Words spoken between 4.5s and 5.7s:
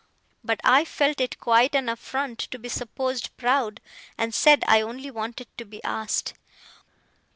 I only wanted to